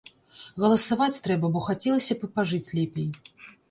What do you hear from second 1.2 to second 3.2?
трэба, бо хацелася б і пажыць лепей.